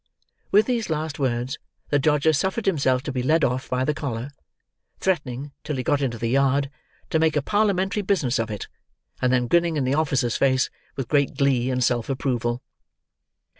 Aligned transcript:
With 0.51 0.65
these 0.65 0.89
last 0.89 1.19
words, 1.19 1.59
the 1.89 1.99
Dodger 1.99 2.33
suffered 2.33 2.65
himself 2.65 3.03
to 3.03 3.11
be 3.11 3.21
led 3.21 3.43
off 3.43 3.69
by 3.69 3.85
the 3.85 3.93
collar; 3.93 4.31
threatening, 4.99 5.51
till 5.63 5.75
he 5.75 5.83
got 5.83 6.01
into 6.01 6.17
the 6.17 6.29
yard, 6.29 6.71
to 7.11 7.19
make 7.19 7.35
a 7.35 7.41
parliamentary 7.43 8.01
business 8.01 8.39
of 8.39 8.49
it; 8.49 8.67
and 9.21 9.31
then 9.31 9.45
grinning 9.45 9.77
in 9.77 9.83
the 9.83 9.93
officer's 9.93 10.37
face, 10.37 10.71
with 10.95 11.07
great 11.07 11.37
glee 11.37 11.69
and 11.69 11.83
self 11.83 12.09
approval. 12.09 12.63